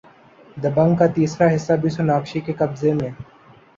دبنگ 0.57 0.95
کا 0.95 1.07
تیسرا 1.15 1.47
حصہ 1.55 1.73
بھی 1.81 1.89
سوناکشی 1.89 2.39
کے 2.39 2.53
قبضے 2.53 2.93
میں 2.93 3.09